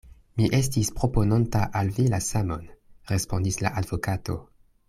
[0.39, 2.65] Mi estis propononta al vi la samon,
[3.15, 4.43] respondis la advokato.